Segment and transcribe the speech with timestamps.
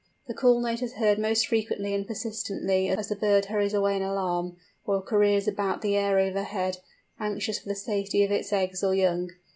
[0.25, 4.01] The call note is heard most frequently and persistently as the bird hurries away in
[4.01, 6.77] alarm, or careers about the air overhead,
[7.19, 9.29] anxious for the safety of its eggs or young.